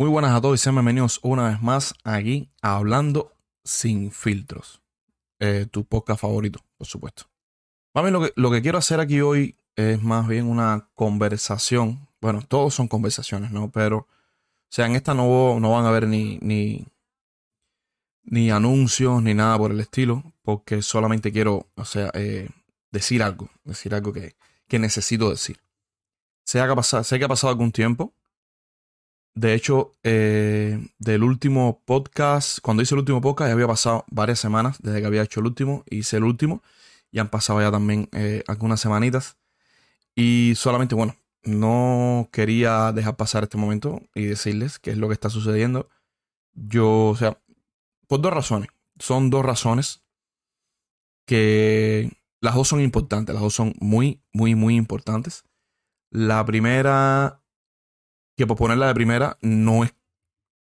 Muy 0.00 0.08
buenas 0.08 0.34
a 0.34 0.40
todos 0.40 0.58
y 0.58 0.62
sean 0.62 0.76
bienvenidos 0.76 1.20
una 1.22 1.50
vez 1.50 1.60
más 1.60 1.92
aquí 2.04 2.50
Hablando 2.62 3.34
sin 3.64 4.10
filtros. 4.12 4.80
Eh, 5.40 5.66
tu 5.70 5.84
podcast 5.84 6.22
favorito, 6.22 6.64
por 6.78 6.86
supuesto. 6.86 7.24
Mami, 7.92 8.10
lo 8.10 8.22
que, 8.22 8.32
lo 8.34 8.50
que 8.50 8.62
quiero 8.62 8.78
hacer 8.78 8.98
aquí 8.98 9.20
hoy 9.20 9.58
es 9.76 10.02
más 10.02 10.26
bien 10.26 10.46
una 10.46 10.88
conversación. 10.94 12.08
Bueno, 12.18 12.40
todos 12.40 12.72
son 12.72 12.88
conversaciones, 12.88 13.50
¿no? 13.50 13.70
Pero, 13.72 13.98
o 13.98 14.08
sea, 14.70 14.86
en 14.86 14.96
esta 14.96 15.12
no, 15.12 15.60
no 15.60 15.72
van 15.72 15.84
a 15.84 15.90
haber 15.90 16.08
ni, 16.08 16.38
ni, 16.40 16.86
ni 18.22 18.50
anuncios 18.50 19.22
ni 19.22 19.34
nada 19.34 19.58
por 19.58 19.70
el 19.70 19.80
estilo, 19.80 20.32
porque 20.40 20.80
solamente 20.80 21.30
quiero, 21.30 21.68
o 21.74 21.84
sea, 21.84 22.10
eh, 22.14 22.48
decir 22.90 23.22
algo, 23.22 23.50
decir 23.64 23.94
algo 23.94 24.14
que, 24.14 24.34
que 24.66 24.78
necesito 24.78 25.28
decir. 25.28 25.60
Sé 26.46 26.58
que, 26.58 26.64
ha 26.64 26.74
pasado, 26.74 27.04
sé 27.04 27.18
que 27.18 27.26
ha 27.26 27.28
pasado 27.28 27.50
algún 27.50 27.70
tiempo, 27.70 28.14
de 29.40 29.54
hecho, 29.54 29.96
eh, 30.02 30.86
del 30.98 31.22
último 31.22 31.80
podcast, 31.86 32.58
cuando 32.60 32.82
hice 32.82 32.94
el 32.94 32.98
último 32.98 33.22
podcast, 33.22 33.48
ya 33.48 33.54
había 33.54 33.66
pasado 33.66 34.04
varias 34.10 34.38
semanas 34.38 34.76
desde 34.82 35.00
que 35.00 35.06
había 35.06 35.22
hecho 35.22 35.40
el 35.40 35.46
último, 35.46 35.82
hice 35.88 36.18
el 36.18 36.24
último, 36.24 36.62
y 37.10 37.20
han 37.20 37.30
pasado 37.30 37.62
ya 37.62 37.70
también 37.70 38.10
eh, 38.12 38.44
algunas 38.48 38.80
semanitas. 38.80 39.38
Y 40.14 40.52
solamente, 40.56 40.94
bueno, 40.94 41.16
no 41.42 42.28
quería 42.32 42.92
dejar 42.92 43.16
pasar 43.16 43.44
este 43.44 43.56
momento 43.56 44.02
y 44.14 44.26
decirles 44.26 44.78
qué 44.78 44.90
es 44.90 44.98
lo 44.98 45.08
que 45.08 45.14
está 45.14 45.30
sucediendo. 45.30 45.88
Yo, 46.52 47.06
o 47.06 47.16
sea, 47.16 47.40
por 48.08 48.20
dos 48.20 48.34
razones. 48.34 48.68
Son 48.98 49.30
dos 49.30 49.42
razones 49.42 50.02
que 51.24 52.12
las 52.42 52.54
dos 52.54 52.68
son 52.68 52.82
importantes, 52.82 53.32
las 53.34 53.42
dos 53.42 53.54
son 53.54 53.74
muy, 53.80 54.20
muy, 54.34 54.54
muy 54.54 54.76
importantes. 54.76 55.44
La 56.10 56.44
primera 56.44 57.39
que 58.40 58.46
por 58.46 58.56
ponerla 58.56 58.86
de 58.86 58.94
primera 58.94 59.36
no 59.42 59.84
es 59.84 59.94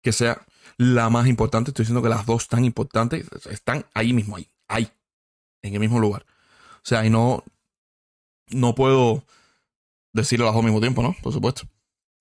que 0.00 0.12
sea 0.12 0.46
la 0.76 1.10
más 1.10 1.26
importante. 1.26 1.72
Estoy 1.72 1.82
diciendo 1.82 2.04
que 2.04 2.08
las 2.08 2.24
dos 2.24 2.42
están 2.42 2.64
importantes. 2.64 3.26
Están 3.50 3.84
ahí 3.94 4.12
mismo, 4.12 4.36
ahí, 4.36 4.48
ahí, 4.68 4.88
en 5.60 5.74
el 5.74 5.80
mismo 5.80 5.98
lugar. 5.98 6.24
O 6.76 6.84
sea, 6.84 7.04
y 7.04 7.10
no, 7.10 7.42
no 8.50 8.76
puedo 8.76 9.24
decirlo 10.12 10.44
las 10.44 10.54
dos 10.54 10.60
al 10.60 10.66
mismo 10.66 10.80
tiempo, 10.80 11.02
¿no? 11.02 11.16
Por 11.20 11.32
supuesto. 11.32 11.62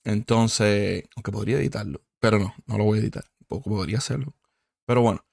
Entonces, 0.04 1.04
aunque 1.16 1.32
podría 1.32 1.58
editarlo, 1.58 2.02
pero 2.20 2.40
no, 2.40 2.56
no 2.66 2.80
lo 2.80 2.86
voy 2.86 2.98
a 2.98 3.02
editar. 3.04 3.26
Poco 3.48 3.70
podría 3.70 4.00
hacerlo. 4.00 4.34
Pero 4.88 5.04
bueno, 5.04 5.24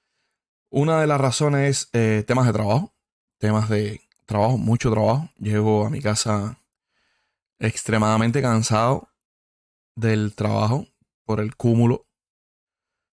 una 0.69 1.01
de 1.01 1.07
las 1.07 1.19
razones 1.19 1.67
es 1.67 1.89
eh, 1.93 2.23
temas 2.27 2.45
de 2.45 2.53
trabajo. 2.53 2.93
Temas 3.39 3.69
de 3.69 4.01
trabajo, 4.27 4.59
mucho 4.59 4.91
trabajo. 4.91 5.31
Llego 5.39 5.87
a 5.87 5.89
mi 5.89 5.99
casa 5.99 6.59
extremadamente 7.57 8.39
cansado 8.43 9.10
del 9.95 10.35
trabajo 10.35 10.87
por 11.25 11.39
el 11.39 11.55
cúmulo 11.55 12.07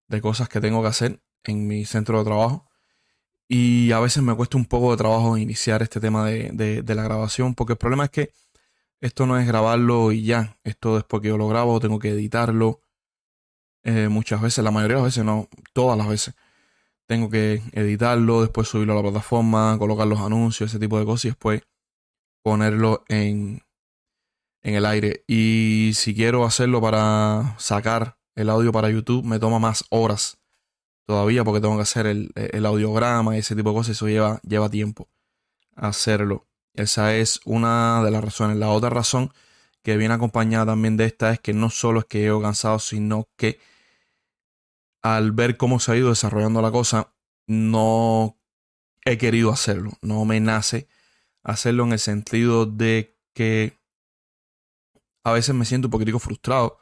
de 0.08 0.20
cosas 0.20 0.48
que 0.48 0.60
tengo 0.60 0.82
que 0.82 0.88
hacer 0.88 1.22
en 1.44 1.66
mi 1.66 1.84
centro 1.84 2.18
de 2.18 2.24
trabajo. 2.24 2.68
Y 3.48 3.92
a 3.92 4.00
veces 4.00 4.22
me 4.22 4.34
cuesta 4.34 4.58
un 4.58 4.66
poco 4.66 4.90
de 4.90 4.98
trabajo 4.98 5.38
iniciar 5.38 5.82
este 5.82 6.00
tema 6.00 6.26
de, 6.26 6.84
la 6.86 7.02
grabación, 7.02 7.54
porque 7.54 7.74
el 7.74 7.78
problema 7.78 8.04
es 8.04 8.10
que 8.10 8.32
esto 9.00 9.26
no 9.26 9.38
es 9.38 9.46
grabarlo 9.46 10.12
y 10.12 10.24
ya. 10.24 10.58
Esto 10.64 10.96
después 10.96 11.22
que 11.22 11.28
yo 11.28 11.38
lo 11.38 11.48
grabo, 11.48 11.80
tengo 11.80 11.98
que 11.98 12.10
editarlo. 12.10 12.80
Eh, 13.84 14.08
muchas 14.08 14.42
veces, 14.42 14.64
la 14.64 14.70
mayoría 14.70 14.96
de 14.96 15.02
las 15.02 15.14
veces, 15.14 15.24
no, 15.24 15.48
todas 15.72 15.96
las 15.96 16.08
veces. 16.08 16.34
Tengo 17.06 17.30
que 17.30 17.62
editarlo, 17.72 18.42
después 18.42 18.68
subirlo 18.68 18.92
a 18.92 18.96
la 18.96 19.02
plataforma, 19.02 19.76
colocar 19.78 20.06
los 20.06 20.20
anuncios, 20.20 20.70
ese 20.70 20.78
tipo 20.78 20.98
de 20.98 21.06
cosas 21.06 21.26
y 21.26 21.28
después 21.28 21.62
ponerlo 22.42 23.04
en, 23.08 23.62
en 24.62 24.75
el 24.75 24.87
aire. 24.87 25.25
Y 25.27 25.92
si 25.95 26.14
quiero 26.14 26.45
hacerlo 26.45 26.81
para 26.81 27.55
sacar 27.59 28.19
el 28.34 28.51
audio 28.51 28.73
para 28.73 28.91
YouTube, 28.91 29.25
me 29.25 29.39
toma 29.39 29.59
más 29.59 29.84
horas 29.91 30.39
todavía 31.06 31.45
porque 31.45 31.61
tengo 31.61 31.77
que 31.77 31.83
hacer 31.83 32.06
el, 32.06 32.31
el 32.34 32.67
audiograma 32.67 33.34
y 33.36 33.41
ese 33.41 33.56
tipo 33.56 33.70
de 33.70 33.77
cosas. 33.77 33.97
Eso 33.97 34.09
lleva, 34.09 34.41
lleva 34.42 34.69
tiempo 34.69 35.09
hacerlo. 35.74 36.47
Esa 36.74 37.17
es 37.17 37.41
una 37.45 38.02
de 38.05 38.11
las 38.11 38.23
razones. 38.23 38.57
La 38.57 38.68
otra 38.70 38.91
razón 38.91 39.33
que 39.83 39.97
viene 39.97 40.14
acompañada 40.14 40.67
también 40.67 40.97
de 40.97 41.07
esta 41.07 41.33
es 41.33 41.41
que 41.41 41.55
no 41.55 41.70
solo 41.70 42.01
es 42.01 42.07
que 42.07 42.27
he 42.27 42.42
cansado, 42.42 42.79
sino 42.79 43.29
que 43.36 43.58
al 45.02 45.33
ver 45.33 45.57
cómo 45.57 45.80
se 45.80 45.92
ha 45.92 45.97
ido 45.97 46.11
desarrollando 46.11 46.61
la 46.61 46.70
cosa, 46.70 47.14
no 47.47 48.36
he 49.05 49.17
querido 49.18 49.51
hacerlo. 49.51 49.92
No 50.02 50.24
me 50.24 50.41
nace 50.41 50.89
hacerlo 51.42 51.85
en 51.85 51.92
el 51.92 51.98
sentido 51.98 52.67
de 52.67 53.17
que 53.33 53.77
a 55.28 55.33
veces 55.33 55.55
me 55.55 55.64
siento 55.64 55.89
un 55.89 55.92
poquitico 55.92 56.18
frustrado 56.18 56.78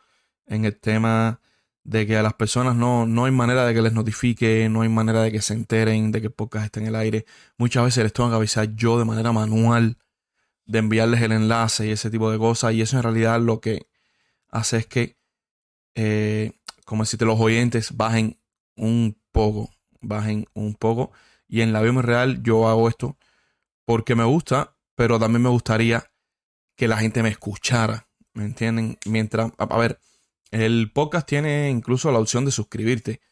en 0.47 0.65
el 0.65 0.79
tema 0.79 1.41
de 1.85 2.07
que 2.07 2.17
a 2.17 2.23
las 2.23 2.35
personas 2.35 2.75
no, 2.75 3.07
no 3.07 3.27
hay 3.27 3.33
manera 3.33 3.65
de 3.65 3.73
que 3.73 3.83
les 3.83 3.93
notifique, 3.93 4.69
no 4.69 4.83
hay 4.83 4.89
manera 4.89 5.23
de 5.23 5.31
que 5.31 5.41
se 5.41 5.55
enteren 5.55 6.11
de 6.11 6.21
que 6.21 6.27
el 6.29 6.33
podcast 6.33 6.67
está 6.67 6.81
en 6.81 6.87
el 6.87 6.97
aire. 6.97 7.27
Muchas 7.59 7.85
veces 7.85 8.03
les 8.03 8.13
tengo 8.13 8.29
que 8.29 8.37
avisar 8.37 8.75
yo 8.75 8.99
de 8.99 9.05
manera 9.05 9.31
manual 9.33 9.99
de 10.65 10.81
enviarles 10.81 11.23
el 11.23 11.33
enlace 11.33 11.87
y 11.87 11.91
ese 11.91 12.11
tipo 12.11 12.31
de 12.31 12.39
cosas. 12.39 12.75
Y 12.75 12.83
eso 12.83 12.97
en 12.97 13.05
realidad 13.05 13.41
lo 13.41 13.61
que 13.61 13.87
hace 14.49 14.79
es 14.79 14.87
que, 14.87 15.17
eh, 15.95 16.53
como 16.85 17.05
decirte, 17.05 17.25
los 17.25 17.39
oyentes 17.39 17.97
bajen 17.97 18.41
un 18.75 19.17
poco, 19.31 19.71
bajen 20.01 20.47
un 20.55 20.75
poco. 20.75 21.13
Y 21.47 21.61
en 21.61 21.73
la 21.73 21.83
vida 21.83 22.03
real 22.03 22.43
yo 22.43 22.69
hago 22.69 22.89
esto 22.89 23.17
porque 23.85 24.17
me 24.17 24.25
gusta, 24.25 24.77
pero 24.97 25.21
también 25.21 25.43
me 25.43 25.51
gustaría 25.51 26.11
que 26.75 26.89
la 26.89 26.99
gente 26.99 27.23
me 27.23 27.29
escuchara 27.29 28.09
¿Me 28.37 28.45
entienden? 28.45 28.99
Mientras, 29.07 29.51
a, 29.57 29.79
ver, 29.79 29.99
el 30.51 30.93
podcast 30.93 31.27
tiene 31.27 31.71
incluso 31.71 32.13
la 32.13 32.19
opción 32.19 32.45
de 32.45 32.51
suscribirte 32.51 33.23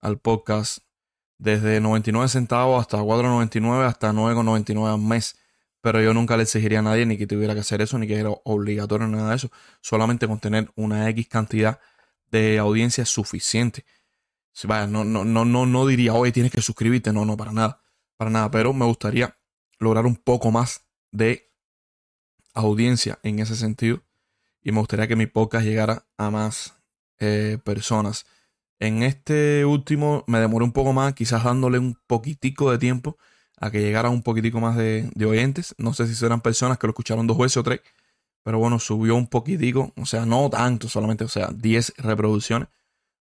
al 0.00 0.18
podcast 0.18 0.78
desde 1.36 1.82
99 1.82 2.28
centavos 2.28 2.80
hasta 2.80 2.96
4.99 2.96 3.84
hasta 3.84 4.10
9.99 4.12 4.94
al 4.94 5.00
mes. 5.02 5.36
Pero 5.82 6.00
yo 6.00 6.14
nunca 6.14 6.38
le 6.38 6.44
exigiría 6.44 6.78
a 6.78 6.82
nadie 6.82 7.04
ni 7.04 7.18
que 7.18 7.26
tuviera 7.26 7.52
que 7.52 7.60
hacer 7.60 7.82
eso, 7.82 7.98
ni 7.98 8.06
que 8.06 8.18
era 8.18 8.30
obligatorio, 8.30 9.06
nada 9.06 9.28
de 9.28 9.36
eso. 9.36 9.50
Solamente 9.82 10.26
con 10.26 10.40
tener 10.40 10.72
una 10.76 11.10
X 11.10 11.28
cantidad 11.28 11.78
de 12.30 12.58
audiencia 12.58 13.04
suficiente. 13.04 13.84
No, 14.66 15.04
no, 15.04 15.26
no, 15.26 15.44
no, 15.44 15.66
no 15.66 15.86
diría, 15.86 16.14
oye, 16.14 16.32
tienes 16.32 16.52
que 16.52 16.62
suscribirte. 16.62 17.12
No, 17.12 17.26
no, 17.26 17.36
para 17.36 17.52
nada. 17.52 17.82
Para 18.16 18.30
nada. 18.30 18.50
Pero 18.50 18.72
me 18.72 18.86
gustaría 18.86 19.36
lograr 19.78 20.06
un 20.06 20.16
poco 20.16 20.50
más 20.50 20.86
de 21.10 21.52
audiencia 22.54 23.18
en 23.22 23.40
ese 23.40 23.56
sentido 23.56 24.02
y 24.64 24.72
me 24.72 24.80
gustaría 24.80 25.06
que 25.06 25.14
mi 25.14 25.26
podcast 25.26 25.64
llegara 25.64 26.06
a 26.16 26.30
más 26.30 26.74
eh, 27.20 27.58
personas. 27.62 28.26
En 28.80 29.02
este 29.02 29.64
último 29.66 30.24
me 30.26 30.40
demoré 30.40 30.64
un 30.64 30.72
poco 30.72 30.94
más, 30.94 31.12
quizás 31.12 31.44
dándole 31.44 31.78
un 31.78 31.96
poquitico 32.06 32.70
de 32.70 32.78
tiempo 32.78 33.18
a 33.58 33.70
que 33.70 33.80
llegara 33.80 34.08
un 34.08 34.22
poquitico 34.22 34.60
más 34.60 34.76
de, 34.76 35.10
oyentes. 35.24 35.74
No 35.78 35.92
sé 35.92 36.06
si 36.06 36.14
serán 36.14 36.40
personas 36.40 36.78
que 36.78 36.86
lo 36.86 36.92
escucharon 36.92 37.26
dos 37.26 37.36
veces 37.36 37.58
o 37.58 37.62
tres, 37.62 37.80
pero 38.42 38.58
bueno, 38.58 38.78
subió 38.78 39.14
un 39.16 39.26
poquitico, 39.26 39.92
o 39.96 40.06
sea, 40.06 40.24
no 40.26 40.48
tanto, 40.50 40.88
solamente, 40.88 41.24
o 41.24 41.28
sea, 41.28 41.48
10 41.54 41.94
reproducciones. 41.98 42.68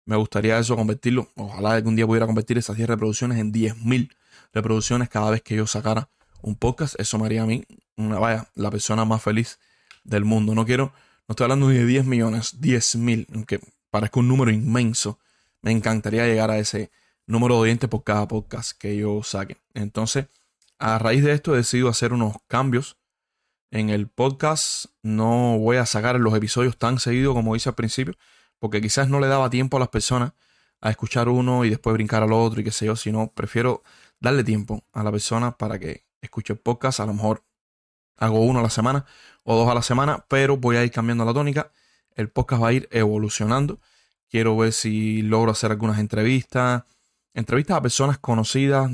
Me 0.05 0.17
gustaría 0.17 0.59
eso 0.59 0.77
convertirlo, 0.77 1.29
ojalá 1.37 1.73
algún 1.73 1.97
día 1.97 2.07
pudiera 2.07 2.27
convertir 2.27 2.59
esas 2.59 2.77
10 2.77 2.89
reproducciones 2.89 3.39
en 3.39 3.53
10.000 3.53 4.11
reproducciones 4.53 5.09
cada 5.09 5.31
vez 5.31 5.43
que 5.43 5.57
yo 5.57 5.67
sacara 5.67 6.09
un 6.41 6.55
podcast. 6.57 6.99
Eso 6.99 7.19
me 7.19 7.27
haría 7.27 7.43
a 7.43 7.47
mí, 7.47 7.65
una, 7.97 8.19
vaya, 8.19 8.49
la 8.55 8.71
persona 8.71 9.05
más 9.05 9.23
feliz 9.23 9.59
del 10.05 10.25
mundo. 10.25 10.55
No 10.55 10.65
quiero 10.65 10.93
estoy 11.33 11.45
hablando 11.45 11.69
de 11.69 11.85
10 11.85 12.05
millones, 12.05 12.61
10 12.61 12.97
mil, 12.97 13.27
aunque 13.35 13.61
parezca 13.91 14.21
un 14.21 14.29
número 14.29 14.51
inmenso. 14.51 15.19
Me 15.61 15.71
encantaría 15.71 16.27
llegar 16.27 16.51
a 16.51 16.59
ese 16.59 16.91
número 17.27 17.57
de 17.57 17.61
oyentes 17.63 17.89
por 17.89 18.05
cada 18.05 18.27
podcast 18.29 18.73
que 18.73 18.97
yo 18.97 19.23
saque. 19.23 19.59
Entonces, 19.75 20.27
a 20.79 20.99
raíz 20.99 21.23
de 21.23 21.33
esto 21.33 21.55
he 21.55 21.59
decidido 21.59 21.89
hacer 21.89 22.13
unos 22.13 22.37
cambios 22.49 22.99
en 23.71 23.91
el 23.91 24.09
podcast. 24.09 24.87
No 25.03 25.59
voy 25.59 25.77
a 25.77 25.87
sacar 25.87 26.19
los 26.21 26.35
episodios 26.35 26.77
tan 26.77 26.99
seguido 26.99 27.35
como 27.35 27.57
hice 27.57 27.69
al 27.69 27.75
principio, 27.75 28.15
porque 28.59 28.81
quizás 28.81 29.09
no 29.09 29.21
le 29.21 29.27
daba 29.29 29.51
tiempo 29.51 29.77
a 29.77 29.81
las 29.81 29.89
personas 29.89 30.33
a 30.81 30.91
escuchar 30.91 31.29
uno 31.29 31.65
y 31.65 31.71
después 31.71 31.95
brincar 31.95 32.23
al 32.23 32.33
otro 32.33 32.61
y 32.61 32.65
qué 32.65 32.73
sé 32.73 32.87
yo, 32.87 32.97
sino 32.97 33.33
prefiero 33.33 33.83
darle 34.21 34.45
tiempo 34.45 34.85
a 34.93 35.03
la 35.03 35.13
persona 35.13 35.57
para 35.57 35.79
que 35.79 36.05
escuche 36.21 36.53
el 36.53 36.59
podcast. 36.59 37.01
A 37.01 37.07
lo 37.07 37.15
mejor 37.15 37.45
hago 38.17 38.41
uno 38.41 38.61
a 38.61 38.63
la 38.63 38.71
semana 38.71 39.05
o 39.45 39.57
dos 39.57 39.69
a 39.69 39.75
la 39.75 39.83
semana, 39.83 40.25
pero 40.29 40.57
voy 40.57 40.77
a 40.77 40.85
ir 40.85 40.91
cambiando 40.91 41.25
la 41.25 41.35
tónica. 41.35 41.73
El 42.15 42.31
podcast 42.31 42.63
va 42.63 42.69
a 42.69 42.73
ir 42.73 42.89
evolucionando. 42.93 43.81
Quiero 44.29 44.57
ver 44.57 44.73
si 44.73 45.23
logro 45.23 45.53
hacer 45.53 45.71
algunas 45.71 45.99
entrevistas, 45.99 46.85
entrevistas 47.35 47.77
a 47.77 47.83
personas 47.83 48.19
conocidas, 48.19 48.91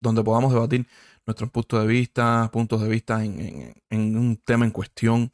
donde 0.00 0.22
podamos 0.22 0.52
debatir 0.52 0.86
nuestros 1.26 1.50
puntos 1.50 1.82
de 1.82 1.86
vista, 1.86 2.48
puntos 2.52 2.80
de 2.80 2.88
vista 2.88 3.22
en, 3.22 3.74
un 3.90 4.40
tema 4.44 4.64
en 4.64 4.70
cuestión, 4.70 5.30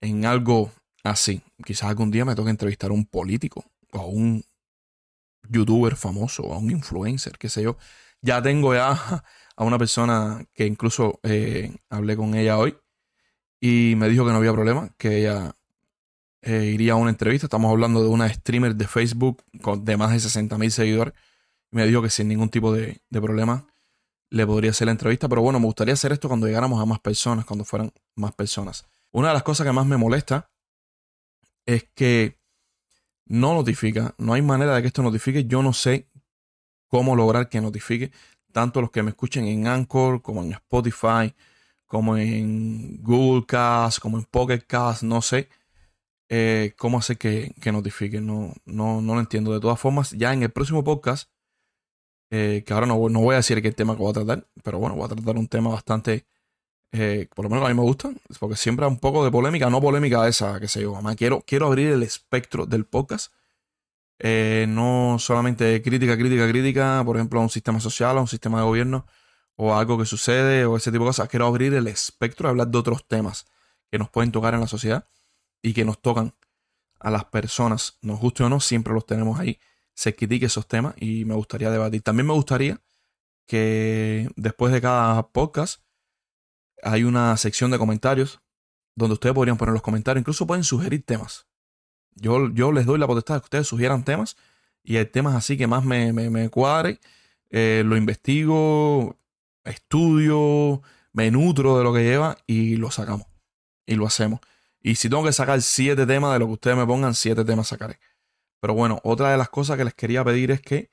en 0.00 0.24
algo 0.24 0.72
así. 1.04 1.42
Quizás 1.64 1.90
algún 1.90 2.10
día 2.10 2.24
me 2.24 2.34
toque 2.34 2.50
entrevistar 2.50 2.90
a 2.90 2.94
un 2.94 3.04
político 3.04 3.64
o 3.92 3.98
a 3.98 4.06
un 4.06 4.42
youtuber 5.48 5.96
famoso 5.96 6.44
o 6.44 6.54
a 6.54 6.58
un 6.58 6.70
influencer, 6.70 7.36
qué 7.38 7.48
sé 7.48 7.62
yo. 7.62 7.76
Ya 8.22 8.42
tengo 8.42 8.74
ya 8.74 8.92
a 9.56 9.64
una 9.64 9.78
persona 9.78 10.44
que 10.54 10.66
incluso 10.66 11.20
eh, 11.22 11.76
hablé 11.88 12.16
con 12.16 12.34
ella 12.34 12.58
hoy 12.58 12.76
y 13.60 13.94
me 13.96 14.08
dijo 14.08 14.24
que 14.24 14.32
no 14.32 14.38
había 14.38 14.52
problema, 14.52 14.90
que 14.96 15.18
ella 15.18 15.54
eh, 16.42 16.70
iría 16.74 16.94
a 16.94 16.96
una 16.96 17.10
entrevista. 17.10 17.46
Estamos 17.46 17.70
hablando 17.70 18.02
de 18.02 18.08
una 18.08 18.28
streamer 18.32 18.74
de 18.74 18.86
Facebook 18.86 19.44
con, 19.62 19.84
de 19.84 19.96
más 19.96 20.12
de 20.12 20.20
60 20.20 20.56
mil 20.58 20.70
seguidores. 20.70 21.14
Me 21.70 21.86
dijo 21.86 22.02
que 22.02 22.10
sin 22.10 22.28
ningún 22.28 22.48
tipo 22.48 22.72
de, 22.72 23.02
de 23.10 23.20
problema 23.20 23.66
le 24.30 24.46
podría 24.46 24.70
hacer 24.70 24.86
la 24.86 24.92
entrevista. 24.92 25.28
Pero 25.28 25.42
bueno, 25.42 25.60
me 25.60 25.66
gustaría 25.66 25.94
hacer 25.94 26.12
esto 26.12 26.28
cuando 26.28 26.46
llegáramos 26.46 26.80
a 26.80 26.86
más 26.86 27.00
personas, 27.00 27.44
cuando 27.44 27.64
fueran 27.64 27.92
más 28.14 28.32
personas. 28.32 28.86
Una 29.12 29.28
de 29.28 29.34
las 29.34 29.42
cosas 29.42 29.66
que 29.66 29.72
más 29.72 29.86
me 29.86 29.96
molesta 29.96 30.50
es 31.66 31.84
que 31.94 32.38
no 33.26 33.54
notifica. 33.54 34.14
No 34.18 34.32
hay 34.32 34.42
manera 34.42 34.74
de 34.74 34.82
que 34.82 34.88
esto 34.88 35.02
notifique. 35.02 35.44
Yo 35.44 35.62
no 35.62 35.72
sé 35.72 36.08
cómo 36.90 37.16
lograr 37.16 37.48
que 37.48 37.60
notifique 37.60 38.12
tanto 38.52 38.80
los 38.80 38.90
que 38.90 39.02
me 39.02 39.10
escuchen 39.10 39.46
en 39.46 39.66
Anchor 39.66 40.22
como 40.22 40.42
en 40.42 40.52
Spotify, 40.52 41.34
como 41.86 42.16
en 42.16 43.02
Google 43.02 43.46
Cast, 43.46 44.00
como 44.00 44.18
en 44.18 44.24
Pocket 44.24 44.60
Cast, 44.66 45.02
no 45.02 45.22
sé 45.22 45.48
eh, 46.28 46.74
cómo 46.76 46.98
hacer 46.98 47.18
que, 47.18 47.54
que 47.60 47.72
notifique. 47.72 48.20
No, 48.20 48.52
no, 48.64 49.00
no 49.00 49.14
lo 49.14 49.20
entiendo. 49.20 49.52
De 49.52 49.60
todas 49.60 49.80
formas, 49.80 50.10
ya 50.12 50.32
en 50.32 50.42
el 50.42 50.50
próximo 50.50 50.84
podcast, 50.84 51.30
eh, 52.30 52.62
que 52.66 52.72
ahora 52.72 52.86
no, 52.86 53.08
no 53.08 53.20
voy 53.20 53.34
a 53.34 53.38
decir 53.38 53.60
qué 53.62 53.72
tema 53.72 53.94
que 53.96 54.02
voy 54.02 54.10
a 54.10 54.14
tratar, 54.14 54.46
pero 54.62 54.78
bueno, 54.78 54.96
voy 54.96 55.04
a 55.06 55.08
tratar 55.08 55.36
un 55.36 55.48
tema 55.48 55.70
bastante 55.70 56.26
eh, 56.92 57.28
por 57.34 57.44
lo 57.44 57.50
menos 57.50 57.64
a 57.64 57.68
mí 57.68 57.74
me 57.74 57.82
gusta, 57.82 58.10
porque 58.40 58.56
siempre 58.56 58.84
hay 58.84 58.90
un 58.90 58.98
poco 58.98 59.24
de 59.24 59.30
polémica, 59.30 59.70
no 59.70 59.80
polémica 59.80 60.26
esa, 60.26 60.58
que 60.58 60.68
sé 60.68 60.82
yo, 60.82 60.92
mamá. 60.92 61.14
Quiero, 61.14 61.42
quiero 61.46 61.66
abrir 61.66 61.92
el 61.92 62.02
espectro 62.02 62.66
del 62.66 62.84
podcast. 62.84 63.32
Eh, 64.22 64.66
no 64.68 65.16
solamente 65.18 65.80
crítica, 65.82 66.16
crítica, 66.16 66.46
crítica, 66.46 67.02
por 67.04 67.16
ejemplo, 67.16 67.40
a 67.40 67.42
un 67.42 67.48
sistema 67.48 67.80
social, 67.80 68.18
a 68.18 68.20
un 68.20 68.28
sistema 68.28 68.58
de 68.58 68.64
gobierno, 68.64 69.06
o 69.56 69.74
a 69.74 69.80
algo 69.80 69.98
que 69.98 70.04
sucede, 70.04 70.66
o 70.66 70.76
ese 70.76 70.92
tipo 70.92 71.04
de 71.04 71.08
cosas. 71.08 71.28
Quiero 71.28 71.46
abrir 71.46 71.72
el 71.74 71.86
espectro 71.86 72.48
y 72.48 72.50
hablar 72.50 72.68
de 72.68 72.78
otros 72.78 73.06
temas 73.08 73.46
que 73.90 73.98
nos 73.98 74.10
pueden 74.10 74.30
tocar 74.30 74.54
en 74.54 74.60
la 74.60 74.66
sociedad 74.66 75.06
y 75.62 75.72
que 75.72 75.84
nos 75.84 76.00
tocan 76.00 76.34
a 77.00 77.10
las 77.10 77.24
personas, 77.24 77.98
nos 78.02 78.20
guste 78.20 78.44
o 78.44 78.50
no, 78.50 78.60
siempre 78.60 78.92
los 78.92 79.06
tenemos 79.06 79.40
ahí. 79.40 79.58
Se 79.94 80.14
critique 80.14 80.46
esos 80.46 80.68
temas 80.68 80.94
y 80.98 81.24
me 81.24 81.34
gustaría 81.34 81.70
debatir. 81.70 82.02
También 82.02 82.26
me 82.26 82.34
gustaría 82.34 82.80
que 83.46 84.30
después 84.36 84.72
de 84.72 84.80
cada 84.82 85.28
podcast 85.28 85.82
hay 86.82 87.04
una 87.04 87.36
sección 87.36 87.70
de 87.70 87.78
comentarios 87.78 88.40
donde 88.94 89.14
ustedes 89.14 89.34
podrían 89.34 89.56
poner 89.56 89.72
los 89.72 89.82
comentarios, 89.82 90.20
incluso 90.20 90.46
pueden 90.46 90.64
sugerir 90.64 91.04
temas. 91.04 91.46
Yo, 92.20 92.50
yo 92.50 92.70
les 92.70 92.86
doy 92.86 92.98
la 92.98 93.06
potestad 93.06 93.34
de 93.34 93.40
que 93.40 93.46
ustedes 93.46 93.66
sugieran 93.66 94.04
temas 94.04 94.36
y 94.84 94.96
hay 94.98 95.06
temas 95.06 95.34
así 95.34 95.56
que 95.56 95.66
más 95.66 95.84
me, 95.84 96.12
me, 96.12 96.48
cuadre, 96.50 97.00
eh, 97.50 97.82
lo 97.84 97.96
investigo, 97.96 99.16
estudio, 99.64 100.82
me 101.12 101.30
nutro 101.30 101.78
de 101.78 101.84
lo 101.84 101.92
que 101.92 102.02
lleva 102.02 102.36
y 102.46 102.76
lo 102.76 102.90
sacamos. 102.90 103.26
Y 103.86 103.96
lo 103.96 104.06
hacemos. 104.06 104.40
Y 104.82 104.96
si 104.96 105.08
tengo 105.08 105.24
que 105.24 105.32
sacar 105.32 105.60
siete 105.62 106.06
temas 106.06 106.32
de 106.32 106.38
lo 106.38 106.46
que 106.46 106.52
ustedes 106.52 106.76
me 106.76 106.86
pongan, 106.86 107.14
siete 107.14 107.44
temas 107.44 107.68
sacaré. 107.68 107.98
Pero 108.60 108.74
bueno, 108.74 109.00
otra 109.04 109.30
de 109.30 109.38
las 109.38 109.48
cosas 109.48 109.76
que 109.76 109.84
les 109.84 109.94
quería 109.94 110.24
pedir 110.24 110.50
es 110.50 110.60
que 110.60 110.90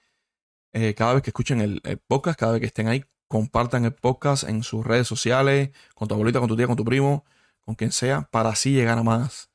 eh, 0.73 0.93
cada 0.95 1.13
vez 1.13 1.23
que 1.23 1.29
escuchen 1.31 1.61
el, 1.61 1.81
podcast, 2.07 2.39
cada 2.39 2.53
vez 2.53 2.61
que 2.61 2.67
estén 2.67 2.87
ahí, 2.87 3.03
compartan 3.27 3.85
el 3.85 3.93
podcast 3.93 4.43
en 4.43 4.63
sus 4.63 4.85
redes 4.85 5.07
sociales, 5.07 5.71
con 5.95 6.07
tu 6.07 6.13
abuelita, 6.15 6.39
con 6.39 6.47
tu 6.47 6.55
tía, 6.55 6.67
con 6.67 6.75
tu 6.77 6.85
primo, 6.85 7.25
con 7.61 7.75
quien 7.75 7.91
sea, 7.91 8.23
para 8.31 8.49
así 8.49 8.71
llegar 8.71 8.97
a 8.97 9.03
más, 9.03 9.49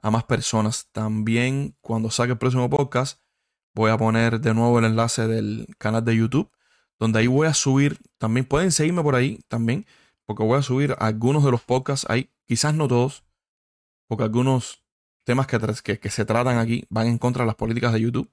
a 0.00 0.10
más 0.10 0.24
personas. 0.24 0.88
También 0.92 1.76
cuando 1.80 2.10
saque 2.10 2.32
el 2.32 2.38
próximo 2.38 2.68
podcast, 2.70 3.20
voy 3.74 3.90
a 3.90 3.98
poner 3.98 4.40
de 4.40 4.54
nuevo 4.54 4.78
el 4.78 4.84
enlace 4.86 5.26
del 5.26 5.66
canal 5.78 6.04
de 6.04 6.16
YouTube, 6.16 6.50
donde 6.98 7.20
ahí 7.20 7.26
voy 7.26 7.46
a 7.46 7.54
subir, 7.54 7.98
también 8.18 8.46
pueden 8.46 8.72
seguirme 8.72 9.02
por 9.02 9.14
ahí 9.14 9.40
también, 9.48 9.86
porque 10.24 10.42
voy 10.42 10.58
a 10.58 10.62
subir 10.62 10.94
algunos 10.98 11.44
de 11.44 11.50
los 11.50 11.62
podcasts 11.62 12.06
ahí, 12.10 12.30
quizás 12.44 12.74
no 12.74 12.88
todos, 12.88 13.24
porque 14.06 14.24
algunos 14.24 14.84
temas 15.24 15.46
que, 15.46 15.58
que, 15.82 16.00
que 16.00 16.10
se 16.10 16.24
tratan 16.24 16.58
aquí 16.58 16.86
van 16.88 17.06
en 17.06 17.18
contra 17.18 17.44
de 17.44 17.46
las 17.46 17.56
políticas 17.56 17.92
de 17.92 18.00
YouTube. 18.00 18.30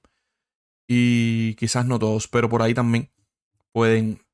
Y 0.88 1.56
quizás 1.56 1.86
no 1.86 2.00
todos, 2.00 2.28
pero 2.28 2.48
por 2.48 2.62
ahí 2.62 2.74
también 2.74 3.12
pueden 3.72 4.26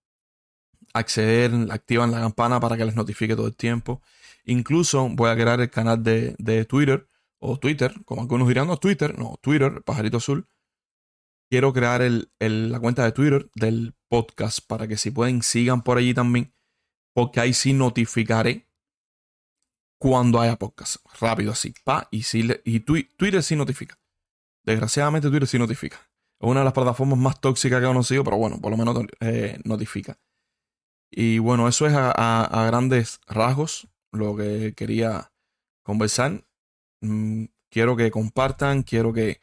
acceder, 0.93 1.51
activan 1.71 2.11
la 2.11 2.19
campana 2.19 2.59
para 2.59 2.77
que 2.77 2.85
les 2.85 2.95
notifique 2.95 3.35
todo 3.35 3.47
el 3.47 3.55
tiempo. 3.55 4.01
Incluso 4.45 5.07
voy 5.09 5.29
a 5.29 5.35
crear 5.35 5.61
el 5.61 5.69
canal 5.69 6.03
de, 6.03 6.65
Twitter 6.65 7.07
o 7.41 7.59
Twitter, 7.59 7.93
como 8.05 8.21
algunos 8.21 8.47
dirán, 8.47 8.67
no 8.67 8.77
Twitter, 8.77 9.17
no 9.17 9.37
Twitter, 9.41 9.81
pajarito 9.83 10.17
azul. 10.17 10.47
Quiero 11.49 11.73
crear 11.73 12.01
el, 12.01 12.31
la 12.39 12.79
cuenta 12.79 13.03
de 13.03 13.11
Twitter 13.11 13.49
del 13.55 13.93
podcast 14.07 14.59
para 14.65 14.87
que 14.87 14.95
si 14.95 15.11
pueden 15.11 15.41
sigan 15.41 15.81
por 15.81 15.97
allí 15.97 16.13
también, 16.13 16.53
porque 17.13 17.39
ahí 17.39 17.53
sí 17.53 17.73
notificaré 17.73 18.69
cuando 19.99 20.39
haya 20.39 20.57
podcast. 20.57 20.97
Rápido 21.19 21.51
así, 21.51 21.73
pa, 21.83 22.07
y, 22.11 22.23
si 22.23 22.47
y 22.63 22.79
Twitter 22.79 23.43
sí 23.43 23.55
notifica. 23.55 23.99
Desgraciadamente 24.63 25.29
Twitter 25.29 25.47
sí 25.47 25.59
notifica. 25.59 25.97
Es 26.39 26.49
una 26.49 26.61
de 26.61 26.65
las 26.65 26.73
plataformas 26.73 27.19
más 27.19 27.41
tóxicas 27.41 27.79
que 27.79 27.85
he 27.85 27.87
conocido, 27.87 28.23
pero 28.23 28.37
bueno, 28.37 28.59
por 28.61 28.71
lo 28.71 28.77
menos 28.77 28.97
eh, 29.19 29.59
notifica. 29.63 30.19
Y 31.11 31.39
bueno, 31.39 31.67
eso 31.67 31.85
es 31.85 31.93
a, 31.95 32.65
grandes 32.67 33.19
rasgos 33.27 33.89
lo 34.11 34.35
que 34.35 34.73
quería 34.75 35.33
conversar. 35.83 36.45
Mm, 37.01 37.45
quiero 37.69 37.95
que 37.95 38.11
compartan, 38.11 38.83
quiero 38.83 39.13
que, 39.13 39.39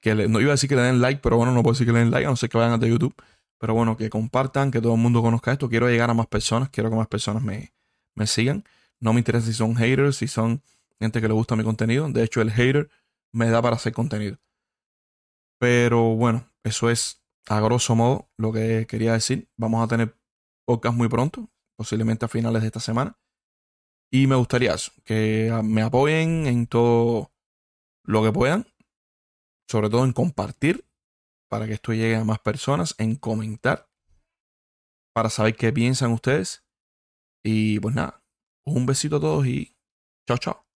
que 0.00 0.14
no 0.14 0.40
iba 0.40 0.50
a 0.50 0.54
decir 0.54 0.68
que 0.68 0.76
le 0.76 0.82
den 0.82 1.00
like, 1.00 1.20
pero 1.22 1.36
bueno, 1.36 1.52
no 1.52 1.62
puedo 1.62 1.74
decir 1.74 1.86
que 1.86 1.92
le 1.92 2.00
den 2.00 2.10
like, 2.10 2.26
a 2.26 2.30
no 2.30 2.36
ser 2.36 2.48
que 2.48 2.58
vayan 2.58 2.74
a 2.74 2.78
de 2.78 2.88
YouTube. 2.88 3.14
Pero 3.58 3.74
bueno, 3.74 3.96
que 3.96 4.08
compartan, 4.08 4.70
que 4.70 4.80
todo 4.80 4.94
el 4.94 5.00
mundo 5.00 5.22
conozca 5.22 5.52
esto. 5.52 5.68
Quiero 5.68 5.88
llegar 5.88 6.10
a 6.10 6.14
más 6.14 6.26
personas, 6.26 6.70
quiero 6.70 6.88
que 6.88 6.96
más 6.96 7.08
personas 7.08 7.42
me, 7.42 7.74
me 8.14 8.26
sigan. 8.26 8.64
No 9.00 9.12
me 9.12 9.20
interesa 9.20 9.46
si 9.46 9.52
son 9.52 9.76
haters, 9.76 10.16
si 10.16 10.28
son 10.28 10.62
gente 10.98 11.20
que 11.20 11.28
le 11.28 11.34
gusta 11.34 11.56
mi 11.56 11.64
contenido. 11.64 12.08
De 12.08 12.22
hecho, 12.22 12.40
el 12.40 12.50
hater 12.50 12.90
me 13.32 13.50
da 13.50 13.60
para 13.60 13.76
hacer 13.76 13.92
contenido. 13.92 14.38
Pero 15.58 16.14
bueno, 16.16 16.50
eso 16.64 16.88
es 16.88 17.22
a 17.48 17.60
grosso 17.60 17.94
modo 17.94 18.30
lo 18.38 18.52
que 18.52 18.86
quería 18.86 19.12
decir. 19.12 19.48
Vamos 19.56 19.84
a 19.84 19.88
tener 19.88 20.16
podcast 20.64 20.96
muy 20.96 21.08
pronto, 21.08 21.50
posiblemente 21.76 22.24
a 22.24 22.28
finales 22.28 22.62
de 22.62 22.68
esta 22.68 22.80
semana. 22.80 23.18
Y 24.12 24.26
me 24.26 24.36
gustaría 24.36 24.74
que 25.04 25.52
me 25.62 25.82
apoyen 25.82 26.46
en 26.46 26.66
todo 26.66 27.32
lo 28.04 28.22
que 28.22 28.32
puedan, 28.32 28.66
sobre 29.68 29.88
todo 29.88 30.04
en 30.04 30.12
compartir 30.12 30.84
para 31.48 31.66
que 31.66 31.74
esto 31.74 31.92
llegue 31.92 32.16
a 32.16 32.24
más 32.24 32.40
personas, 32.40 32.94
en 32.98 33.16
comentar 33.16 33.88
para 35.14 35.30
saber 35.30 35.56
qué 35.56 35.72
piensan 35.72 36.12
ustedes. 36.12 36.64
Y 37.44 37.78
pues 37.80 37.94
nada, 37.94 38.24
un 38.64 38.86
besito 38.86 39.16
a 39.16 39.20
todos 39.20 39.46
y 39.46 39.76
chao, 40.26 40.38
chao. 40.38 40.69